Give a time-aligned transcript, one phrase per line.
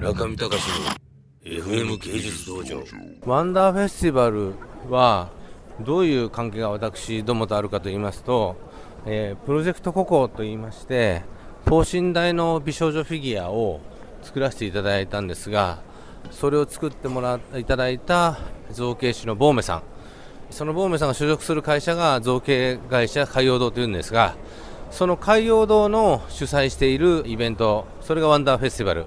[0.00, 0.84] 中見隆の
[1.42, 2.84] FM 芸術道場。
[3.26, 4.52] ワンダーフェスティバル
[4.88, 5.30] は
[5.80, 8.56] どういう関係が私どもとあるかと言いますと、
[9.06, 11.22] えープロジェクトココと言いまして
[11.64, 13.80] 等身大の美少女フィギュアを
[14.22, 15.80] 作らせていただいたんですが
[16.30, 18.38] それを作ってもらいただいた
[18.70, 19.82] 造形師のボーメさん。
[20.50, 24.36] そのボーメさんが所属する会社が造形会社海洋堂というんですが
[24.90, 29.06] その海洋堂の主催しているイベントそれがワンダーフェスティバル。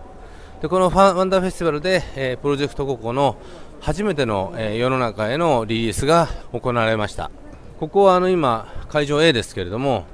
[0.61, 3.35] でこのファンワンダーフェスティバルで、えープロジェクトココの
[3.79, 7.31] 初めての、えー世の中へのリリースが行われました。
[7.79, 10.05] ここはあの今会場 A ですけれども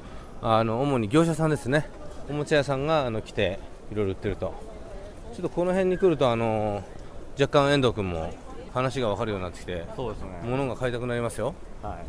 [0.42, 1.90] あの主に業者さんですね。
[2.30, 3.60] おもちゃ屋さんがあの来て
[3.92, 4.54] いろいろ売ってると。
[5.34, 6.82] ちょっとこの辺に来るとあの
[7.40, 8.34] 若干遠藤君も
[8.74, 10.30] 話が分かるようになってきてそうですね。
[10.46, 11.54] 物が買いたくなりますよ。
[11.84, 12.06] はい。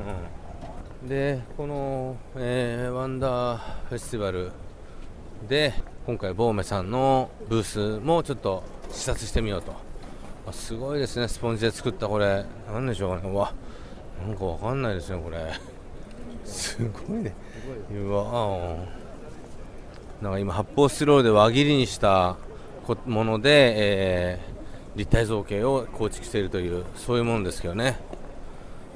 [1.02, 4.52] うん、でこの、えーワンダーフェスティバル
[5.48, 5.74] で
[6.08, 9.74] 今回ボーメさんのブースもちょっと視察してみようと。
[10.46, 11.28] あすごいですね。
[11.28, 12.46] スポンジで作ったこれ。
[12.72, 13.30] なんでしょうかね。
[13.30, 13.52] うわ
[14.26, 15.52] なんかわかんないですねこれ。
[16.46, 17.34] すごいね。
[17.92, 18.78] うわ
[20.22, 22.38] なんか今発泡スチロールで輪切りにした
[23.04, 27.98] もので、えー立体造形を構築しているというそういうものですけどね。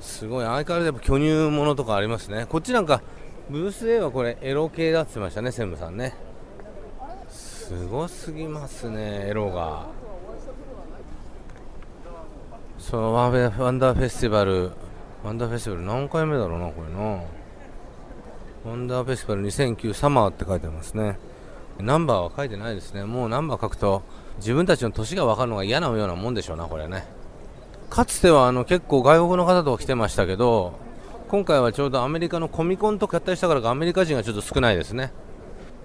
[0.00, 0.46] すごい。
[0.46, 2.46] 相変わらずやっぱ巨乳ものとかありますね。
[2.48, 3.02] こっちなんか
[3.50, 6.31] ブース A はこれエロ系だって言ってましたね専務さんね。
[7.78, 9.86] すごすぎますねエロが。
[12.78, 14.72] そのワンベワンダーフェスティバル
[15.24, 17.22] ワンダーフェスティバル何回目だろうなこれな。
[18.64, 21.18] ワンダーフェスティバル2009サマーって書いてますね。
[21.80, 23.04] ナンバーは書いてないですね。
[23.04, 24.02] もうナンバー書くと
[24.36, 27.06] 自分たちの年が分かるのが嫌なようなもんでしょうなこれね。
[27.88, 30.72] かつてはあの結構外国の方とか来てましたけど
[31.28, 35.12] 今回はちょうどアメリカのコミコンと合体したからかアメリカ人がちょっと少ないですね。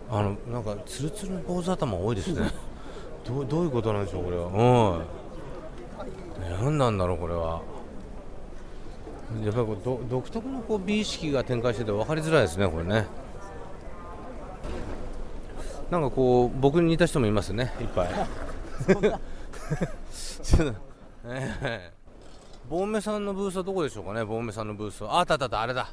[0.10, 2.52] あのなんかツルツルの坊主頭多いですね。
[3.28, 4.46] どうどういうことなんでしょうこれは。
[4.46, 5.06] うん。
[6.64, 7.62] 何なんだろうこれは。
[9.44, 13.06] やっぱりこうど独特のこう美意識が展開してて分かりづらいですねこれね。
[15.92, 18.10] なんかこう僕に似た人もいますねいっぱい。
[20.44, 20.80] ちょっと
[21.26, 21.92] ええ
[22.70, 25.16] ボンメさんのブースはどこでしょうかねボンメさんのブースは。
[25.16, 25.90] ああったあったあったあれだ。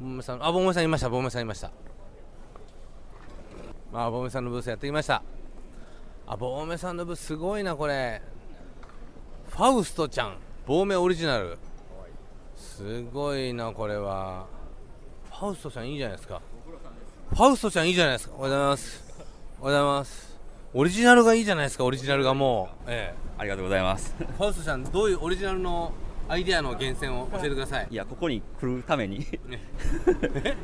[0.00, 1.70] ボンメさんあボンメさんいましたボンメさんいました
[3.96, 5.22] あボさんのブースやってきました。
[6.26, 8.20] あボンメさんのブースすごいなこれ。
[9.50, 10.36] ファウストちゃん。
[10.66, 11.56] ボーメオリジナル。
[12.56, 14.46] すごいなこれは。
[15.30, 16.40] ファウストちゃんいいじゃないですか。
[17.30, 18.34] ファウストちゃんいいじゃないですか。
[18.36, 19.04] おはようございます。
[19.60, 20.40] おはようございます。
[20.74, 22.84] オリジナルがいいじゃないですかオリジナルがもう。
[22.88, 24.12] えありがとうございます。
[24.20, 25.92] えファウストちゃんどういうオリジナルの
[26.28, 27.86] アイデアの源泉を教えてください。
[27.92, 29.20] いや、ここに来るために。
[29.46, 29.60] ね。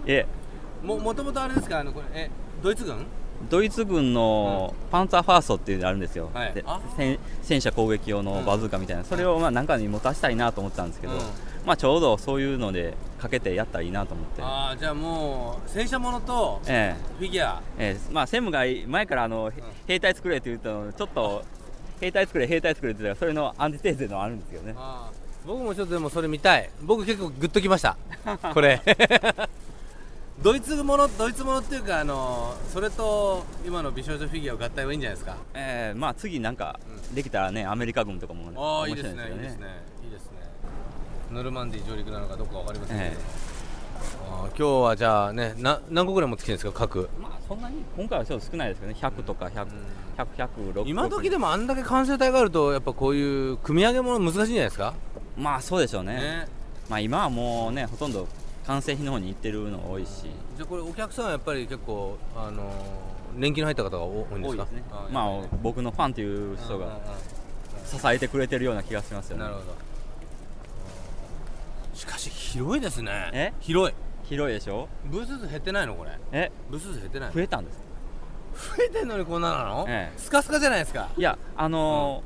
[0.06, 0.26] え、
[0.82, 1.78] ももともとあれですか？
[1.78, 2.30] あのこれえ
[2.60, 3.06] ドイツ軍？
[3.48, 6.30] ドイツ軍のパンツァーファーストっていうのがあるんですよ。
[6.34, 6.62] ではい。
[6.66, 6.80] あ。
[6.96, 11.20] 戦戦車攻撃用のバズーカみたいな、それをまあなんかに持たせたいなと思ってたんですけど、うん。
[11.64, 14.42] まあちょうどそういうのでかけてやったらいいなと思って。
[14.42, 17.62] ああじゃあもう戦車ものとえフィギュア。
[17.78, 18.00] ええ。
[18.08, 19.52] えまあ専務が前からあの、へ
[19.86, 21.44] 兵隊作れって言ったのちょっと
[22.00, 24.74] 兵隊作れ兵隊作れって言ったらそれのアンチテーゼのあるんですよね。
[25.46, 26.70] 僕もちょっとでもそれ見たい。
[26.82, 27.96] 僕結構グッときました。
[28.52, 28.80] これ
[30.42, 35.36] ドイツものドイツものっていうかあのそれと今の美少女フィギュアを合体はいいんじゃないですか？
[35.52, 36.80] ええまあ次なんか
[37.12, 39.66] できたらねアメリカ軍とかもねああいいですねいいですね。
[40.02, 40.38] いいですね。
[41.30, 43.16] ノルマンディー上陸なのかどこかわかりませんけど、え
[44.30, 48.98] あー今日はじゃあねな何個ぐらい持ってきてるんですか各まあそんなに今回はちょっと少ないですけどね。
[48.98, 49.66] 100とか100、
[50.16, 54.94] 100、100、今時でもあんだけ完成体があるとやっぱこういう組み上げもの難しいんじゃないですか？
[55.36, 56.14] まあそうでしょうね。
[56.14, 56.48] ね。
[56.88, 58.26] まあ今はもうねほとんど
[58.70, 60.22] 完成品の方に行ってるの多いし。
[60.56, 62.74] じゃあこれお客さんはやっぱり結構あのー
[63.36, 64.64] 年季の入った方が多いんですか？
[64.64, 64.82] ね。
[65.10, 67.00] まあ僕のファンという人がうんうんうん。
[67.84, 69.42] 支えてくれてるような気がしますよね。
[69.42, 69.66] なるほど。
[71.94, 73.30] しかし広いですね。
[73.32, 73.52] え？
[73.58, 73.94] 広い。
[74.24, 74.88] 広いでしょ？
[75.06, 76.12] ブース数減ってないのこれ。
[76.30, 76.52] え？
[76.70, 77.78] ブース数減ってない増えたんです
[78.76, 80.18] 増えてんのにこんななの、ええ。
[80.18, 81.08] スカスカじゃないですか。
[81.16, 82.22] いやあの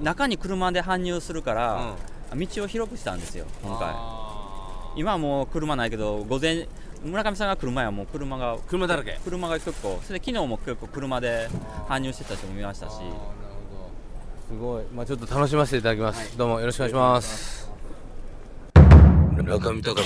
[0.00, 1.94] ー中に車で搬入するから、
[2.34, 3.94] 道を広くしたんですよ今回
[4.96, 6.68] 今はもう車ないけど午前
[7.04, 9.18] 村上さんが来る前はもう車が車だらけ？
[9.24, 11.48] 車が結構それで昨日も結構車で
[11.88, 12.92] 搬入してた人も見ましたし。
[12.94, 14.84] すごい。
[14.94, 17.70] まあちょっと楽しませていただきます、どうもよろしくお願いします。
[19.36, 19.98] 中見隆の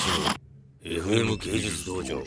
[0.83, 2.23] FM 芸術道場